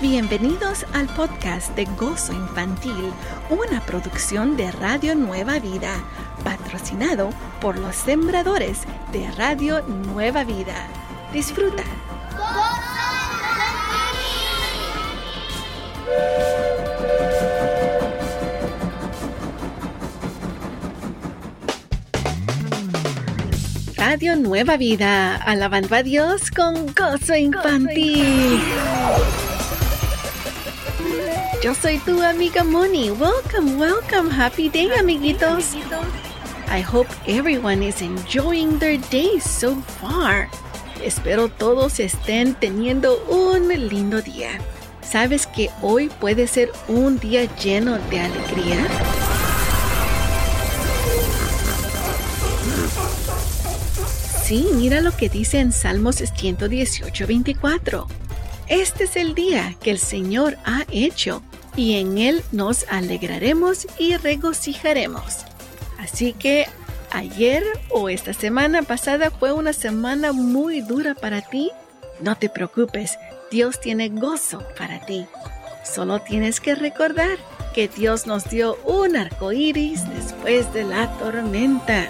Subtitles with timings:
[0.00, 3.12] Bienvenidos al podcast de Gozo Infantil,
[3.50, 5.92] una producción de Radio Nueva Vida,
[6.42, 7.28] patrocinado
[7.60, 8.78] por los sembradores
[9.12, 10.88] de Radio Nueva Vida.
[11.34, 11.84] Disfruta.
[23.98, 28.62] Radio Nueva Vida, alabando a Dios con gozo infantil.
[31.62, 33.10] Yo soy tu amiga Moni.
[33.10, 34.30] Welcome, welcome.
[34.30, 35.74] Happy day, amiguitos.
[36.70, 40.48] I hope everyone is enjoying their day so far.
[41.04, 44.58] Espero todos estén teniendo un lindo día.
[45.02, 48.88] ¿Sabes que hoy puede ser un día lleno de alegría?
[54.44, 58.06] Sí, mira lo que dice en Salmos 118, 24.
[58.68, 61.42] Este es el día que el Señor ha hecho
[61.76, 65.44] y en Él nos alegraremos y regocijaremos.
[65.98, 66.66] Así que
[67.10, 71.70] ayer o esta semana pasada fue una semana muy dura para ti.
[72.20, 73.18] No te preocupes,
[73.50, 75.26] Dios tiene gozo para ti.
[75.84, 77.38] Solo tienes que recordar
[77.74, 82.08] que Dios nos dio un arco iris después de la tormenta.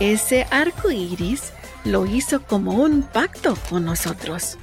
[0.00, 1.52] Ese arco iris
[1.84, 4.58] lo hizo como un pacto con nosotros.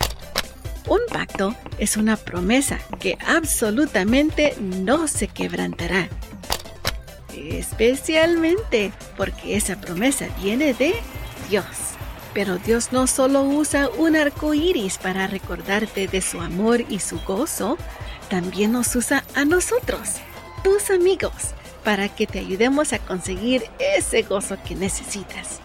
[0.87, 6.09] Un pacto es una promesa que absolutamente no se quebrantará.
[7.35, 10.93] Especialmente porque esa promesa viene de
[11.49, 11.65] Dios.
[12.35, 17.19] Pero Dios no solo usa un arco iris para recordarte de su amor y su
[17.21, 17.77] gozo,
[18.29, 20.15] también nos usa a nosotros,
[20.63, 25.61] tus amigos, para que te ayudemos a conseguir ese gozo que necesitas.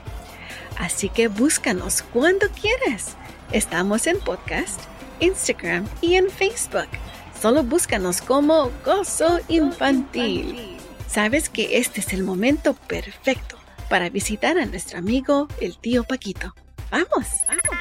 [0.78, 3.16] Así que búscanos cuando quieras.
[3.52, 4.80] Estamos en podcast
[5.20, 6.88] Instagram y en Facebook.
[7.40, 10.77] Solo búscanos como Gozo Infantil.
[11.06, 13.56] Sabes que este es el momento perfecto
[13.89, 16.55] para visitar a nuestro amigo el tío Paquito.
[16.90, 17.27] ¡Vamos!
[17.48, 17.80] ¡Vamos!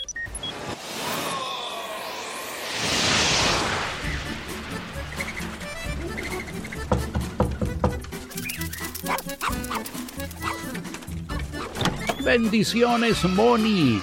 [12.24, 14.02] Bendiciones, Moni.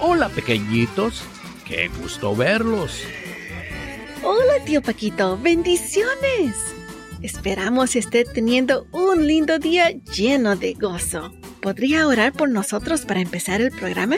[0.00, 1.24] Hola, pequeñitos.
[1.72, 3.02] Qué gusto verlos.
[4.22, 5.38] Hola, tío Paquito.
[5.38, 6.54] Bendiciones.
[7.22, 11.32] Esperamos esté teniendo un lindo día lleno de gozo.
[11.62, 14.16] ¿Podría orar por nosotros para empezar el programa?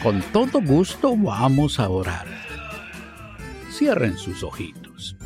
[0.00, 2.28] Con todo gusto vamos a orar.
[3.72, 5.16] Cierren sus ojitos.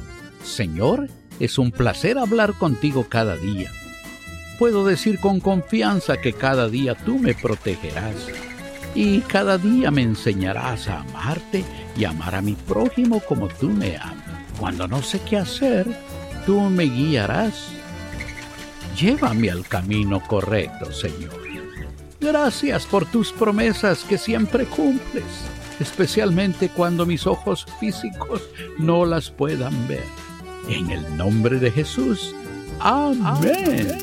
[0.42, 1.10] Señor,
[1.40, 3.70] es un placer hablar contigo cada día.
[4.58, 8.49] Puedo decir con confianza que cada día tú me protegerás
[8.94, 11.64] y cada día me enseñarás a amarte
[11.96, 14.16] y amar a mi prójimo como tú me amas.
[14.58, 15.86] Cuando no sé qué hacer,
[16.44, 17.68] tú me guiarás.
[18.96, 21.40] Llévame al camino correcto, Señor.
[22.20, 25.24] Gracias por tus promesas que siempre cumples,
[25.78, 28.42] especialmente cuando mis ojos físicos
[28.78, 30.04] no las puedan ver.
[30.68, 32.34] En el nombre de Jesús.
[32.78, 33.98] Amén.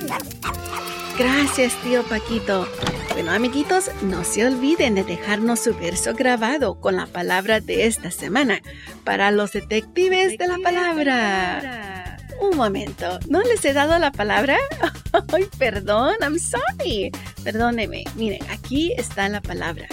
[1.17, 2.67] Gracias, tío Paquito.
[3.13, 8.11] Bueno, amiguitos, no se olviden de dejarnos su verso grabado con la palabra de esta
[8.11, 8.61] semana
[9.03, 12.17] para los detectives de la palabra.
[12.39, 14.57] Un momento, ¿no les he dado la palabra?
[15.33, 17.11] Ay, perdón, I'm sorry.
[17.43, 18.03] Perdóneme.
[18.15, 19.87] Miren, aquí está la palabra.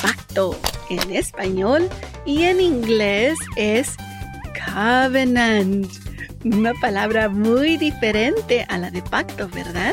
[0.00, 0.58] Pacto
[0.88, 1.86] en español
[2.24, 3.94] y en inglés es
[4.72, 5.86] covenant.
[6.46, 9.92] Una palabra muy diferente a la de pacto, ¿verdad?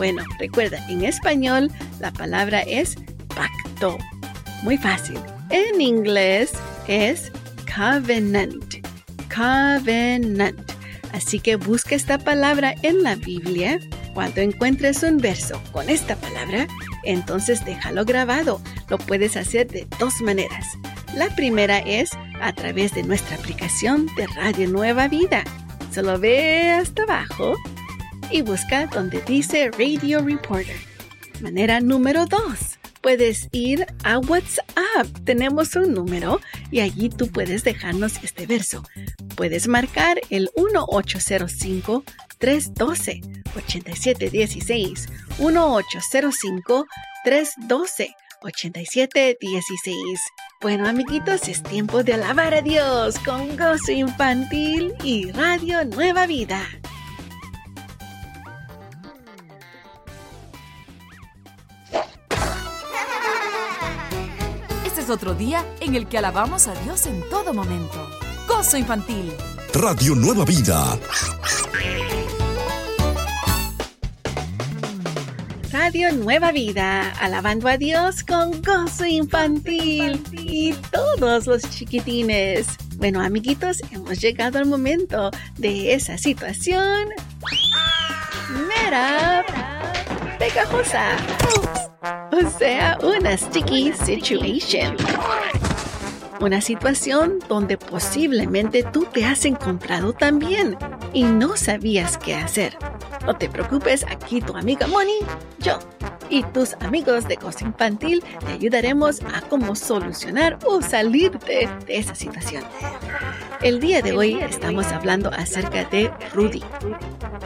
[0.00, 2.96] Bueno, recuerda, en español la palabra es
[3.36, 3.98] pacto.
[4.62, 5.18] Muy fácil.
[5.50, 6.52] En inglés
[6.88, 7.30] es
[7.66, 8.76] covenant.
[9.28, 10.72] Covenant.
[11.12, 13.78] Así que busca esta palabra en la Biblia.
[14.14, 16.66] Cuando encuentres un verso con esta palabra,
[17.04, 18.58] entonces déjalo grabado.
[18.88, 20.66] Lo puedes hacer de dos maneras.
[21.14, 25.44] La primera es a través de nuestra aplicación de Radio Nueva Vida.
[25.92, 27.54] Solo ve hasta abajo
[28.30, 30.76] y busca donde dice Radio Reporter.
[31.40, 32.40] Manera número 2.
[33.00, 35.06] Puedes ir a WhatsApp.
[35.24, 36.40] Tenemos un número
[36.70, 38.84] y allí tú puedes dejarnos este verso.
[39.36, 42.04] Puedes marcar el 1805
[42.38, 43.20] 312
[43.56, 46.86] 8716 1805
[47.24, 50.20] 312 8716.
[50.60, 56.60] Bueno, amiguitos, es tiempo de alabar a Dios con gozo infantil y Radio Nueva Vida.
[65.10, 68.08] Otro día en el que alabamos a Dios en todo momento.
[68.46, 69.32] Gozo Infantil.
[69.74, 70.98] Radio Nueva Vida.
[75.72, 82.66] Radio Nueva Vida, alabando a Dios con gozo infantil y todos los chiquitines.
[82.96, 87.08] Bueno, amiguitos, hemos llegado al momento de esa situación
[88.68, 89.44] mera
[90.38, 91.16] pegajosa.
[92.32, 94.96] O sea, una sticky situation.
[96.40, 100.76] Una situación donde posiblemente tú te has encontrado también
[101.12, 102.76] y no sabías qué hacer.
[103.26, 105.18] No te preocupes, aquí tu amiga Moni,
[105.58, 105.78] yo
[106.30, 112.14] y tus amigos de Cosa Infantil te ayudaremos a cómo solucionar o salirte de esa
[112.14, 112.62] situación.
[113.60, 116.62] El día de hoy estamos hablando acerca de Rudy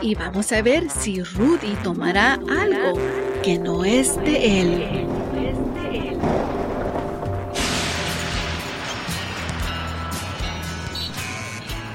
[0.03, 3.01] y vamos a ver si Rudy tomará algo
[3.45, 5.07] que no es de él.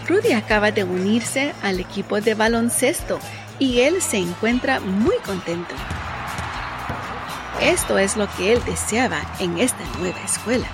[0.07, 3.17] Rudy acaba de unirse al equipo de baloncesto
[3.57, 5.73] y él se encuentra muy contento.
[7.61, 10.67] Esto es lo que él deseaba en esta nueva escuela.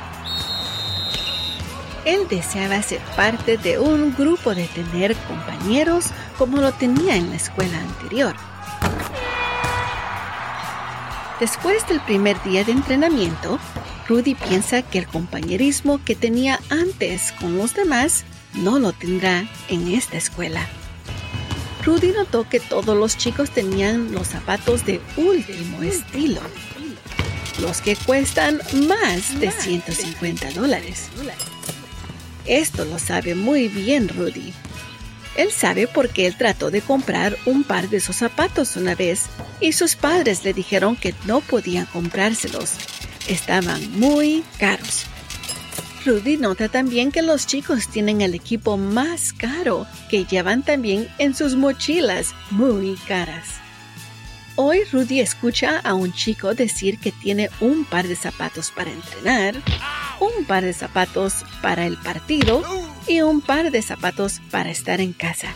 [2.04, 6.08] Él deseaba ser parte de un grupo de tener compañeros
[6.38, 8.36] como lo tenía en la escuela anterior.
[11.40, 13.60] Después del primer día de entrenamiento,
[14.08, 18.24] Rudy piensa que el compañerismo que tenía antes con los demás
[18.54, 20.66] no lo tendrá en esta escuela.
[21.84, 26.40] Rudy notó que todos los chicos tenían los zapatos de último estilo,
[27.60, 31.10] los que cuestan más de 150 dólares.
[32.46, 34.54] Esto lo sabe muy bien Rudy.
[35.36, 39.24] Él sabe porque él trató de comprar un par de esos zapatos una vez
[39.60, 42.74] y sus padres le dijeron que no podían comprárselos.
[43.28, 45.06] Estaban muy caros.
[46.06, 51.34] Rudy nota también que los chicos tienen el equipo más caro que llevan también en
[51.34, 53.56] sus mochilas muy caras.
[54.56, 59.56] Hoy Rudy escucha a un chico decir que tiene un par de zapatos para entrenar,
[60.20, 62.64] un par de zapatos para el partido
[63.08, 65.54] y un par de zapatos para estar en casa.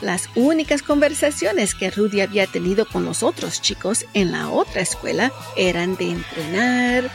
[0.00, 5.30] Las únicas conversaciones que Rudy había tenido con los otros chicos en la otra escuela
[5.56, 7.10] eran de entrenar,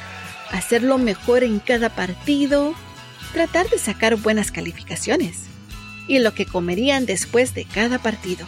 [0.51, 2.75] hacerlo mejor en cada partido,
[3.33, 5.45] tratar de sacar buenas calificaciones
[6.07, 8.45] y lo que comerían después de cada partido.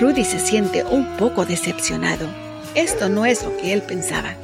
[0.00, 2.28] Rudy se siente un poco decepcionado.
[2.74, 4.36] Esto no es lo que él pensaba.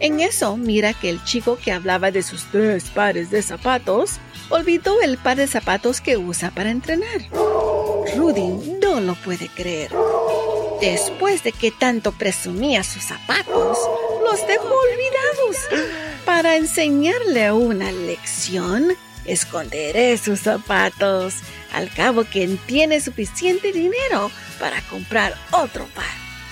[0.00, 4.12] En eso mira que el chico que hablaba de sus tres pares de zapatos
[4.48, 7.20] olvidó el par de zapatos que usa para entrenar.
[8.16, 9.90] Rudy no lo puede creer.
[10.80, 13.76] Después de que tanto presumía sus zapatos,
[14.24, 15.86] los dejó olvidados.
[16.24, 21.34] Para enseñarle una lección, esconderé sus zapatos.
[21.74, 26.06] Al cabo que tiene suficiente dinero para comprar otro par.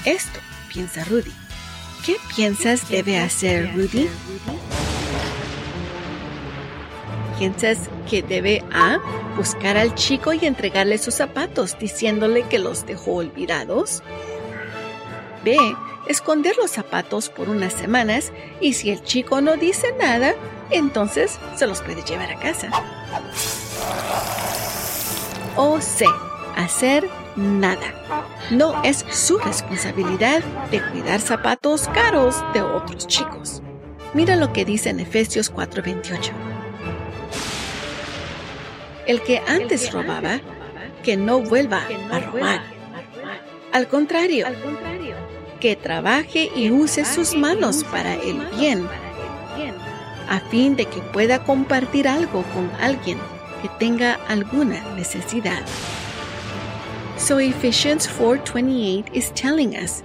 [0.05, 0.39] Esto,
[0.71, 1.33] piensa Rudy.
[2.05, 4.09] ¿Qué piensas debe hacer Rudy?
[7.39, 8.99] ¿Piensas que debe A.
[9.37, 14.03] buscar al chico y entregarle sus zapatos diciéndole que los dejó olvidados?
[15.45, 15.57] B
[16.09, 20.35] esconder los zapatos por unas semanas y si el chico no dice nada,
[20.71, 22.71] entonces se los puede llevar a casa.
[25.57, 26.07] O C.
[26.57, 27.95] Hacer nada.
[28.51, 33.63] No es su responsabilidad de cuidar zapatos caros de otros chicos.
[34.15, 36.33] Mira lo que dice en Efesios 4:28.
[39.07, 40.41] El que antes robaba,
[41.03, 42.63] que no vuelva a robar.
[43.73, 44.47] Al contrario,
[45.61, 48.87] que trabaje y use sus manos para el bien,
[50.29, 53.19] a fin de que pueda compartir algo con alguien
[53.63, 55.63] que tenga alguna necesidad.
[57.19, 60.03] So Ephesians 4:28 is telling us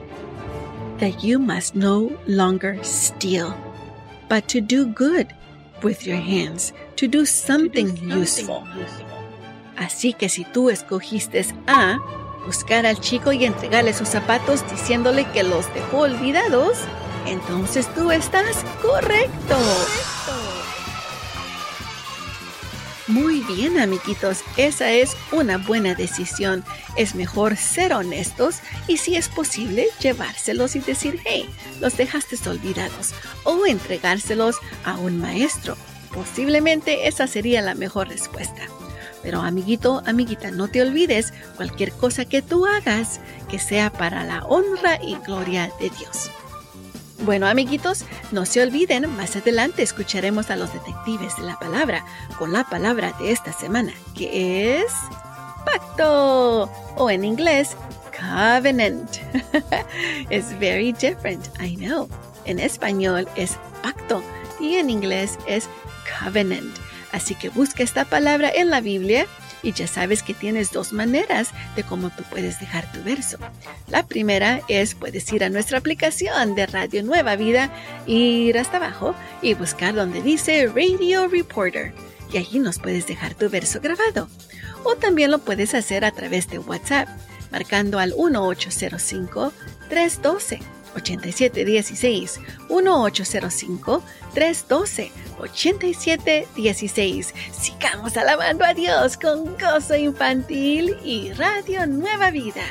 [0.99, 3.53] that you must no longer steal,
[4.29, 5.27] but to do good
[5.83, 8.63] with your hands, to do something, useful.
[9.77, 11.99] Así que si tú escogiste A,
[12.45, 16.79] buscar al chico y entregarle sus zapatos diciéndole que los dejó olvidados,
[17.27, 19.55] entonces tú estás correcto.
[23.07, 26.63] Muy bien, amiguitos, esa es una buena decisión.
[26.95, 31.49] Es mejor ser honestos y si es posible llevárselos y decir, hey,
[31.81, 34.55] los dejaste olvidados o entregárselos
[34.85, 35.75] a un maestro.
[36.13, 38.61] Posiblemente esa sería la mejor respuesta.
[39.21, 43.19] Pero amiguito, amiguita, no te olvides cualquier cosa que tú hagas
[43.49, 46.31] que sea para la honra y gloria de Dios.
[47.23, 48.03] Bueno, amiguitos,
[48.33, 52.03] no se olviden, más adelante escucharemos a los detectives de la palabra
[52.37, 54.91] con la palabra de esta semana, que es
[55.65, 57.77] pacto o en inglés
[58.11, 59.09] covenant.
[60.29, 62.09] it's very different, I know.
[62.43, 64.21] En español es pacto
[64.59, 65.69] y en inglés es
[66.19, 66.75] covenant.
[67.13, 69.27] Así que busca esta palabra en la Biblia
[69.63, 73.37] y ya sabes que tienes dos maneras de cómo tú puedes dejar tu verso.
[73.87, 77.71] La primera es puedes ir a nuestra aplicación de Radio Nueva Vida,
[78.05, 81.93] ir hasta abajo y buscar donde dice Radio Reporter.
[82.31, 84.27] Y allí nos puedes dejar tu verso grabado.
[84.83, 87.07] O también lo puedes hacer a través de WhatsApp,
[87.51, 89.53] marcando al 1805
[89.89, 97.33] 312 8716 1805 312 8716.
[97.51, 102.63] Sigamos alabando a Dios con gozo infantil y Radio Nueva Vida.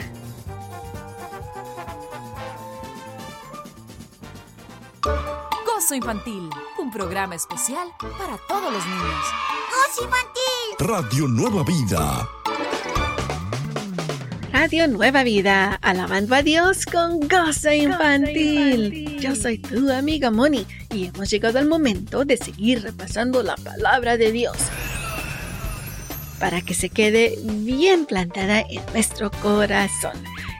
[5.67, 6.49] Gozo Infantil,
[6.79, 9.26] un programa especial para todos los niños.
[9.71, 10.76] Gozo Infantil.
[10.79, 12.42] Radio Nueva Vida.
[14.62, 19.19] Radio Nueva Vida, alabando a Dios con gozo infantil.
[19.19, 20.64] Yo soy tu amiga Moni
[20.95, 24.57] y hemos llegado al momento de seguir repasando la palabra de Dios
[26.38, 30.12] para que se quede bien plantada en nuestro corazón.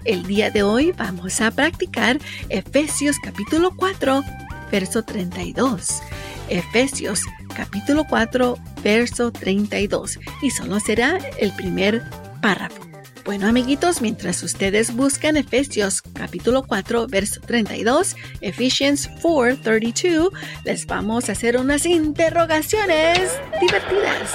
[0.05, 2.19] El día de hoy vamos a practicar
[2.49, 4.25] Efesios capítulo 4,
[4.73, 6.03] verso 32.
[6.49, 7.21] Efesios
[7.55, 10.19] capítulo 4, verso 32.
[10.43, 12.03] Y solo será el primer
[12.41, 12.92] párrafo.
[13.25, 20.31] Bueno, amiguitos, mientras ustedes buscan Efesios capítulo 4, verso 32, Ephesians 4, 32,
[20.65, 24.33] les vamos a hacer unas interrogaciones divertidas.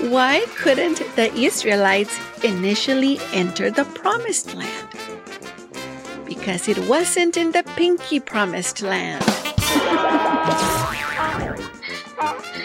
[0.10, 4.88] Why couldn't the Israelites initially enter the promised land?
[6.24, 9.22] Because it wasn't in the pinky promised land.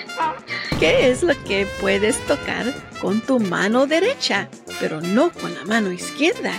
[0.79, 4.49] ¿Qué es lo que puedes tocar con tu mano derecha,
[4.79, 6.53] pero no con la mano izquierda?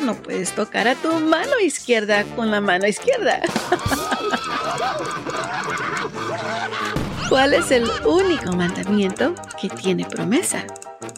[0.00, 3.40] No puedes tocar a tu mano izquierda con la mano izquierda.
[7.28, 10.64] ¿Cuál es el único mandamiento que tiene promesa?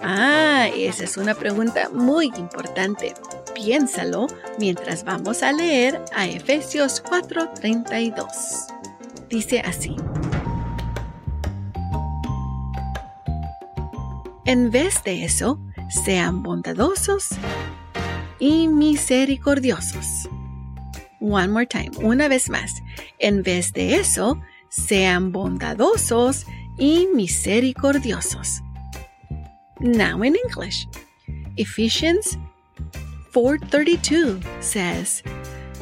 [0.03, 3.15] Ah, esa es una pregunta muy importante.
[3.55, 4.27] Piénsalo
[4.59, 8.27] mientras vamos a leer a Efesios 4:32.
[9.29, 9.95] Dice así.
[14.51, 15.61] En vez de eso,
[16.05, 17.29] sean bondadosos
[18.41, 20.29] y misericordiosos.
[21.21, 22.83] One more time, una vez más.
[23.21, 26.47] En vez de eso, sean bondadosos
[26.79, 28.61] y misericordiosos.
[29.79, 30.89] Now in English,
[31.57, 32.37] Ephesians
[33.33, 35.23] 4:32 says,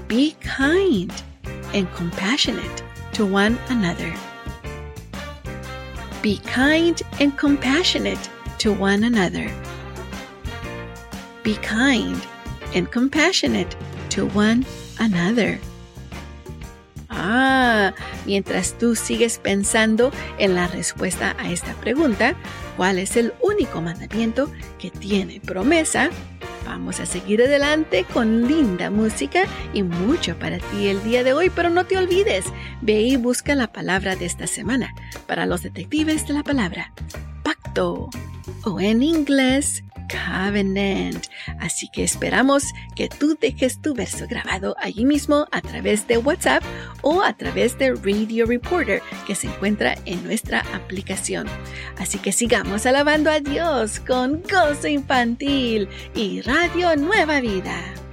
[0.09, 1.11] "Be kind
[1.73, 2.83] and compassionate
[3.15, 4.13] to one another."
[6.23, 9.51] Be kind and compassionate to one another.
[11.43, 12.21] Be kind
[12.75, 13.77] and compassionate
[14.11, 14.65] to one
[14.99, 15.59] another.
[17.09, 17.95] Ah,
[18.27, 22.35] mientras tú sigues pensando en la respuesta a esta pregunta,
[22.77, 26.11] ¿cuál es el único mandamiento que tiene promesa?
[26.67, 31.51] Vamos a seguir adelante con linda música y mucho para ti el día de hoy,
[31.51, 32.45] pero no te olvides,
[32.83, 34.95] ve y busca la palabra de esta semana
[35.27, 36.93] para los detectives de la palabra.
[37.43, 38.11] Pacto
[38.79, 41.27] en inglés covenant.
[41.61, 46.63] Así que esperamos que tú dejes tu verso grabado allí mismo a través de WhatsApp
[47.03, 51.47] o a través de Radio Reporter que se encuentra en nuestra aplicación.
[51.99, 58.08] Así que sigamos alabando a Dios con gozo infantil y Radio Nueva Vida.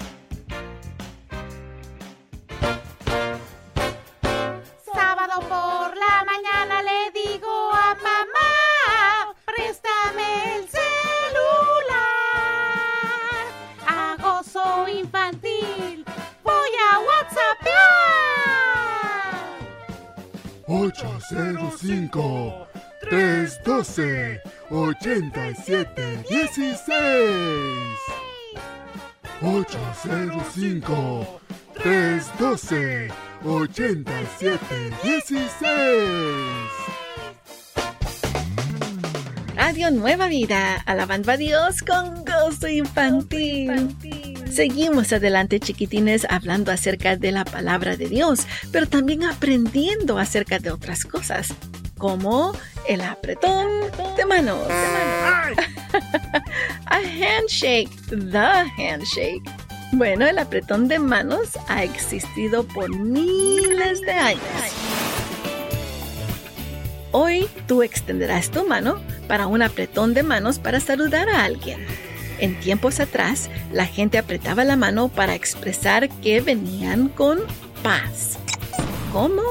[40.38, 43.96] Vida, alabando a Dios con gozo infantil.
[44.52, 50.72] Seguimos adelante, chiquitines, hablando acerca de la palabra de Dios, pero también aprendiendo acerca de
[50.72, 51.54] otras cosas,
[51.98, 52.52] como
[52.86, 53.70] el apretón
[54.18, 54.60] de manos.
[56.88, 59.42] A handshake, the handshake.
[59.94, 64.42] Bueno, el apretón de manos ha existido por miles de años.
[67.14, 71.80] Hoy tú extenderás tu mano para un apretón de manos para saludar a alguien.
[72.40, 77.40] En tiempos atrás, la gente apretaba la mano para expresar que venían con
[77.82, 78.38] paz.
[79.12, 79.42] ¿Cómo?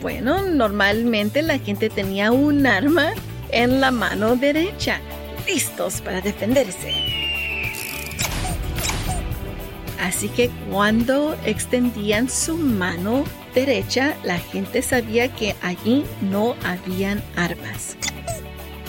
[0.00, 3.12] Bueno, normalmente la gente tenía un arma
[3.50, 5.00] en la mano derecha,
[5.46, 7.20] listos para defenderse.
[10.00, 17.96] Así que cuando extendían su mano derecha, la gente sabía que allí no habían armas,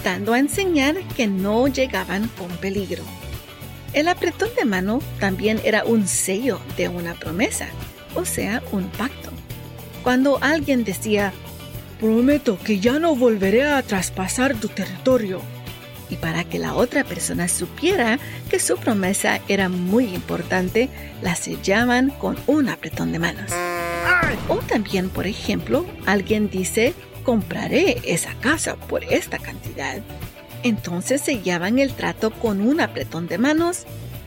[0.03, 3.03] dando a enseñar que no llegaban con peligro.
[3.93, 7.67] El apretón de mano también era un sello de una promesa,
[8.15, 9.31] o sea, un pacto.
[10.03, 11.33] Cuando alguien decía,
[11.99, 15.41] prometo que ya no volveré a traspasar tu territorio,
[16.09, 20.89] y para que la otra persona supiera que su promesa era muy importante,
[21.21, 23.51] la sellaban con un apretón de manos.
[24.49, 30.01] O también, por ejemplo, alguien dice, compraré esa casa por esta cantidad.
[30.63, 33.85] Entonces sellaban el trato con un apretón de manos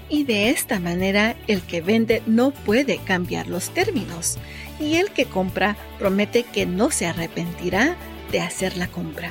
[0.08, 4.38] y de esta manera el que vende no puede cambiar los términos
[4.80, 7.96] y el que compra promete que no se arrepentirá
[8.32, 9.30] de hacer la compra.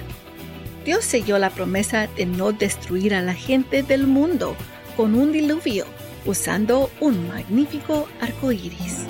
[0.86, 4.55] Dios selló la promesa de no destruir a la gente del mundo
[4.98, 5.86] con un diluvio
[6.25, 9.05] usando un magnífico arco iris.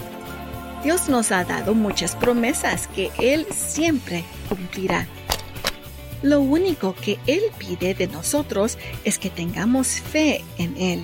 [0.84, 5.08] Dios nos ha dado muchas promesas que Él siempre cumplirá.
[6.22, 11.04] Lo único que Él pide de nosotros es que tengamos fe en Él,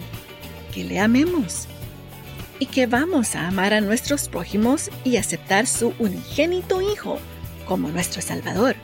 [0.74, 1.68] que le amemos
[2.60, 7.18] y que vamos a amar a nuestros prójimos y aceptar su unigénito Hijo
[7.66, 8.76] como nuestro Salvador.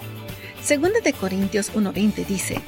[0.64, 2.62] Segunda de Corintios 1:20 dice,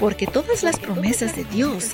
[0.00, 1.90] porque todas las promesas de Dios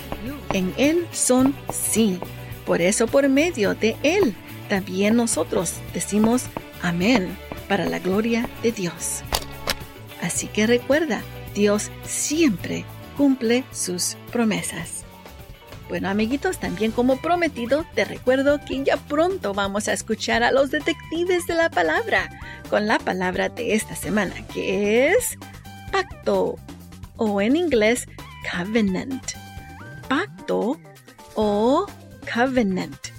[0.53, 2.21] en Él son sí.
[2.65, 4.37] Por eso por medio de Él
[4.71, 6.45] también nosotros decimos
[6.81, 7.37] amén
[7.69, 9.23] para la gloria de Dios.
[10.23, 11.23] Así que recuerda,
[11.55, 12.85] Dios siempre
[13.17, 15.05] cumple sus promesas.
[15.89, 20.71] Bueno, amiguitos, también como prometido, te recuerdo que ya pronto vamos a escuchar a los
[20.71, 22.31] detectives de la palabra
[22.71, 25.37] con la palabra de esta semana, que es
[25.91, 26.55] pacto
[27.17, 28.07] o en inglés
[28.53, 29.33] covenant.
[30.09, 30.81] Pacto
[31.35, 31.87] o
[32.33, 33.10] covenant.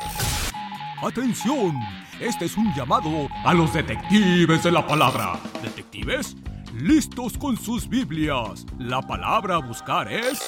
[1.02, 1.74] ¡Atención!
[2.20, 5.40] Este es un llamado a los detectives de la palabra.
[5.64, 6.36] ¿Detectives?
[6.76, 8.66] Listos con sus Biblias.
[8.78, 10.40] La palabra a buscar es...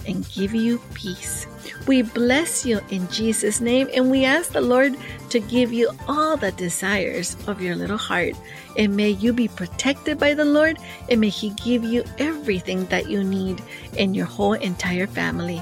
[0.06, 1.48] and give you peace.
[1.88, 4.96] We bless you in Jesus' name and we ask the Lord
[5.32, 8.36] to give you all the desires of your little heart.
[8.78, 10.78] And may you be protected by the Lord
[11.10, 13.64] and may He give you everything that you need
[13.98, 15.60] in your whole entire family.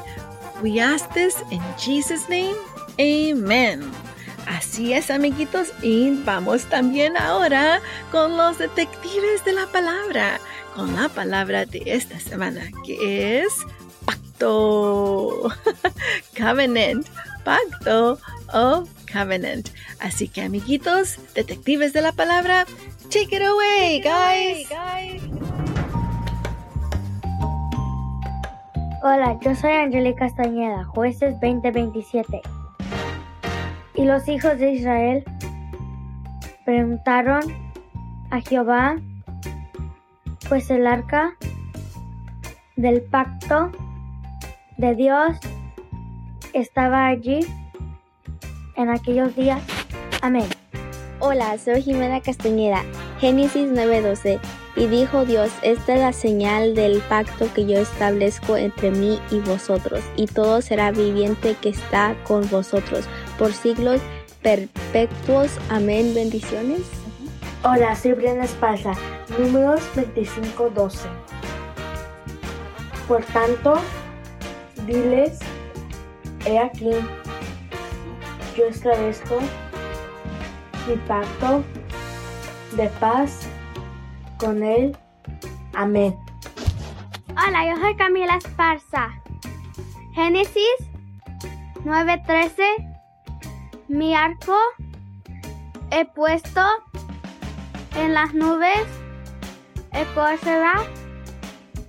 [0.61, 2.57] We ask this in Jesus' name.
[2.99, 4.10] Amén.
[4.47, 10.39] Así es, amiguitos, y vamos también ahora con los detectives de la palabra,
[10.75, 13.53] con la palabra de esta semana, que es
[14.05, 15.51] pacto,
[16.37, 17.07] covenant,
[17.43, 18.19] pacto
[18.53, 19.69] o covenant.
[19.99, 22.65] Así que, amiguitos, detectives de la palabra,
[23.09, 24.67] take it away, guys.
[29.03, 32.41] Hola, yo soy Angélica Castañeda, jueces 2027.
[34.01, 35.23] Y los hijos de Israel
[36.65, 37.41] preguntaron
[38.31, 38.95] a Jehová,
[40.49, 41.35] pues el arca
[42.75, 43.71] del pacto
[44.77, 45.37] de Dios
[46.53, 47.41] estaba allí
[48.75, 49.61] en aquellos días.
[50.23, 50.47] Amén.
[51.19, 52.81] Hola, soy Jimena Castañeda,
[53.19, 54.39] Génesis 9:12.
[54.77, 59.39] Y dijo Dios, esta es la señal del pacto que yo establezco entre mí y
[59.41, 63.07] vosotros, y todo será viviente que está con vosotros
[63.41, 63.99] por siglos
[64.43, 65.57] perpetuos.
[65.71, 66.13] Amén.
[66.13, 66.81] Bendiciones.
[67.63, 68.93] Hola, soy Briana Esparza,
[69.39, 71.07] números 25:12.
[73.07, 73.79] Por tanto,
[74.85, 75.39] diles,
[76.45, 76.91] he aquí,
[78.55, 79.39] yo establezco
[80.87, 81.63] mi pacto
[82.77, 83.47] de paz
[84.37, 84.95] con él.
[85.73, 86.15] Amén.
[87.31, 89.09] Hola, yo soy Camila Esparza.
[90.13, 90.77] Génesis
[91.85, 92.90] 9:13.
[93.91, 94.57] Mi arco
[95.91, 96.61] he puesto
[97.97, 98.87] en las nubes
[99.91, 100.07] el
[100.39, 100.75] será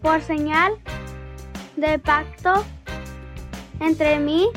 [0.03, 0.73] por señal
[1.77, 2.65] de pacto
[3.79, 4.49] entre mí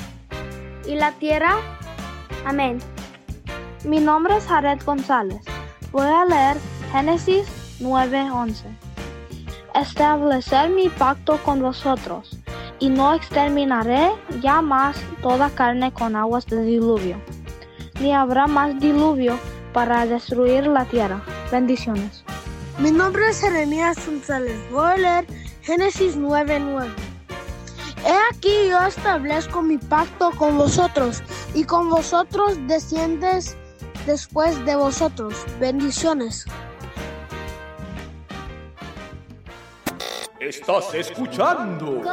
[0.88, 1.58] y la tierra.
[2.48, 2.80] Amén.
[3.84, 5.42] Mi nombre es Jared González.
[5.92, 6.58] Voy a leer
[6.92, 8.76] Génesis 9:11.
[9.76, 12.40] Establecer mi pacto con vosotros,
[12.80, 17.18] y no exterminaré ya más toda carne con aguas de diluvio,
[18.00, 19.38] ni habrá más diluvio
[19.74, 21.22] para destruir la tierra.
[21.52, 22.24] Bendiciones.
[22.78, 24.58] Mi nombre es Jeremías González.
[24.72, 25.28] Voy a leer
[25.62, 26.94] Génesis 9:9.
[28.06, 33.58] He aquí yo establezco mi pacto con vosotros y con vosotros desciendes
[34.06, 35.34] después de vosotros.
[35.60, 36.46] Bendiciones.
[40.40, 42.04] Estás escuchando.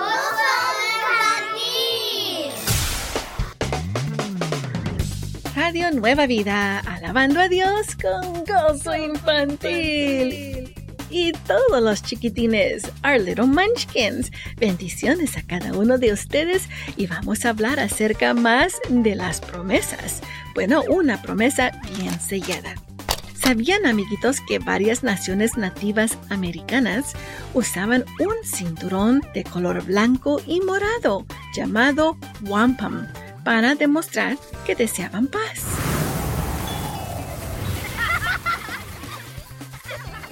[5.55, 10.75] Radio Nueva Vida, alabando a Dios con gozo infantil.
[11.11, 14.33] Y todos los chiquitines, our little munchkins.
[14.57, 20.23] Bendiciones a cada uno de ustedes y vamos a hablar acerca más de las promesas.
[20.55, 22.75] Bueno, una promesa bien sellada.
[23.35, 27.13] ¿Sabían, amiguitos, que varias naciones nativas americanas
[27.53, 33.05] usaban un cinturón de color blanco y morado llamado wampum
[33.45, 35.65] para demostrar que deseaban paz?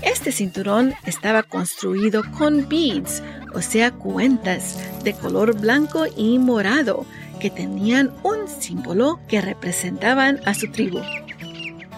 [0.03, 3.23] Este cinturón estaba construido con beads,
[3.55, 7.07] o sea, cuentas de color blanco y morado
[7.41, 11.01] que tenían un símbolo que representaban a su tribu.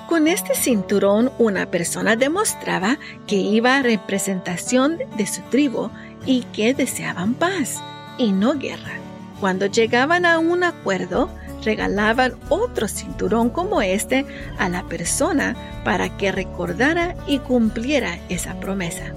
[0.08, 5.90] Con este cinturón una persona demostraba que iba a representación de su tribu
[6.26, 7.82] y que deseaban paz
[8.18, 9.11] y no guerra.
[9.42, 11.28] Cuando llegaban a un acuerdo,
[11.64, 14.24] regalaban otro cinturón como este
[14.56, 19.12] a la persona para que recordara y cumpliera esa promesa.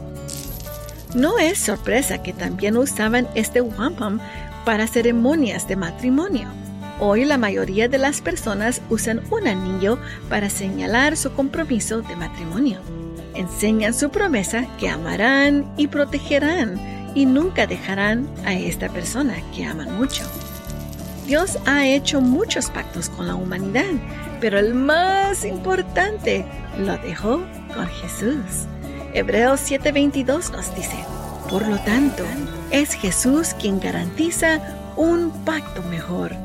[1.13, 4.17] No es sorpresa que también usaban este wampum
[4.65, 6.47] para ceremonias de matrimonio.
[6.99, 12.79] Hoy la mayoría de las personas usan un anillo para señalar su compromiso de matrimonio.
[13.35, 19.97] Enseñan su promesa que amarán y protegerán y nunca dejarán a esta persona que aman
[19.97, 20.23] mucho.
[21.25, 23.91] Dios ha hecho muchos pactos con la humanidad,
[24.39, 26.45] pero el más importante
[26.77, 27.41] lo dejó
[27.73, 28.67] con Jesús.
[29.13, 30.97] Hebreos 7:22 nos dice,
[31.49, 32.23] por lo tanto,
[32.69, 34.59] es Jesús quien garantiza
[34.97, 36.35] un pacto mejor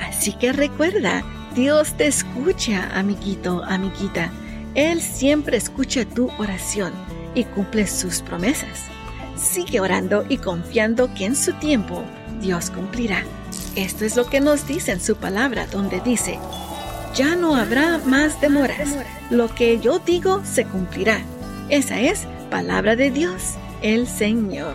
[0.00, 1.22] Así que recuerda,
[1.54, 4.32] Dios te escucha, amiguito, amiguita.
[4.74, 6.92] Él siempre escucha tu oración
[7.34, 8.84] y cumple sus promesas.
[9.38, 12.04] Sigue orando y confiando que en su tiempo
[12.40, 13.24] Dios cumplirá.
[13.76, 16.38] Esto es lo que nos dice en su palabra, donde dice,
[17.14, 18.96] ya no habrá más demoras.
[19.30, 21.20] Lo que yo digo se cumplirá.
[21.68, 24.74] Esa es palabra de Dios, el Señor.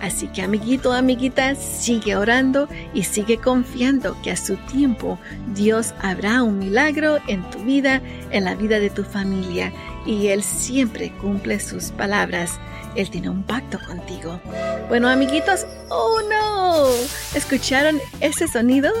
[0.00, 5.18] Así que amiguito, amiguita, sigue orando y sigue confiando que a su tiempo
[5.54, 9.72] Dios habrá un milagro en tu vida, en la vida de tu familia
[10.04, 12.58] y Él siempre cumple sus palabras.
[12.94, 14.40] Él tiene un pacto contigo.
[14.88, 16.86] Bueno, amiguitos, oh no,
[17.34, 18.92] ¿escucharon ese sonido?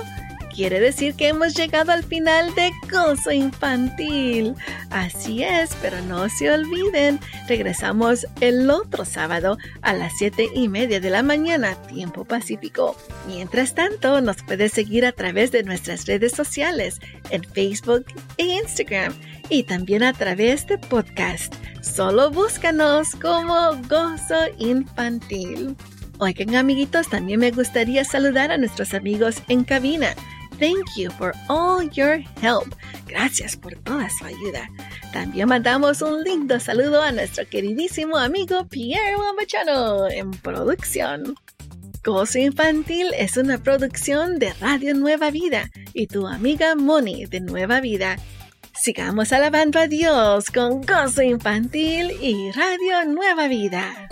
[0.54, 4.54] Quiere decir que hemos llegado al final de Gozo Infantil.
[4.90, 11.00] Así es, pero no se olviden, regresamos el otro sábado a las siete y media
[11.00, 12.96] de la mañana, tiempo pacífico.
[13.26, 19.12] Mientras tanto, nos puedes seguir a través de nuestras redes sociales en Facebook e Instagram
[19.48, 21.52] y también a través de podcast.
[21.82, 25.76] Solo búscanos como Gozo Infantil.
[26.18, 30.14] Oigan amiguitos, también me gustaría saludar a nuestros amigos en cabina.
[30.58, 32.74] Thank you for all your help.
[33.06, 34.68] Gracias por toda su ayuda.
[35.12, 41.36] También mandamos un lindo saludo a nuestro queridísimo amigo Pierre Wambachano en producción.
[42.04, 47.80] Gozo Infantil es una producción de Radio Nueva Vida y tu amiga Moni de Nueva
[47.80, 48.16] Vida.
[48.74, 54.08] Sigamos alabando a Dios con Gozo Infantil y Radio Nueva Vida.